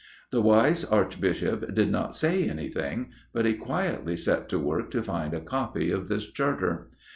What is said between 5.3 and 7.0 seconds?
a copy of this Charter.